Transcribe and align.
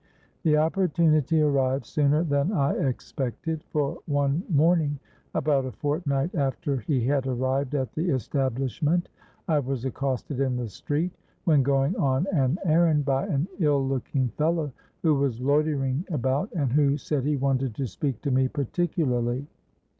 The 0.41 0.57
opportunity 0.57 1.43
arrived 1.43 1.85
sooner 1.85 2.23
than 2.23 2.51
I 2.53 2.71
expected; 2.73 3.61
for 3.71 3.99
one 4.07 4.41
morning—about 4.49 5.65
a 5.67 5.71
fortnight 5.71 6.33
after 6.33 6.77
he 6.77 7.05
had 7.05 7.27
arrived 7.27 7.75
at 7.75 7.93
the 7.93 8.09
establishment—I 8.09 9.59
was 9.59 9.85
accosted 9.85 10.39
in 10.39 10.55
the 10.57 10.69
street, 10.69 11.11
when 11.43 11.61
going 11.61 11.95
on 11.97 12.25
an 12.33 12.57
errand, 12.65 13.05
by 13.05 13.27
an 13.27 13.47
ill 13.59 13.87
looking 13.87 14.29
fellow 14.29 14.71
who 15.03 15.13
was 15.13 15.39
loitering 15.39 16.03
about, 16.09 16.51
and 16.53 16.73
who 16.73 16.97
said 16.97 17.23
he 17.23 17.37
wanted 17.37 17.75
to 17.75 17.85
speak 17.85 18.21
to 18.23 18.31
me 18.31 18.47
particularly. 18.47 19.45